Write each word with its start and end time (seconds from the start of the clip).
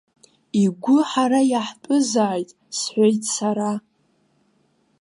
Игәы 0.63 0.97
ҳара 1.09 1.41
иаҳтәызааит, 1.51 2.49
сҳәеит 2.77 3.23
сара. 3.35 3.71